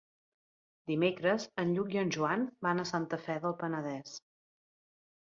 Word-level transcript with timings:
Dimecres 0.91 1.45
en 1.65 1.75
Lluc 1.77 1.95
i 1.97 2.01
en 2.05 2.11
Joan 2.17 2.49
van 2.69 2.87
a 2.87 2.89
Santa 2.95 3.23
Fe 3.29 3.39
del 3.47 3.57
Penedès. 3.63 4.21